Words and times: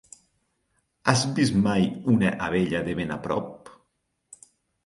Has 1.11 1.25
vist 1.39 1.59
mai 1.67 1.85
una 2.13 2.31
abella 2.47 2.81
de 2.89 2.97
ben 3.01 3.15
a 3.17 3.19
prop? 3.27 3.73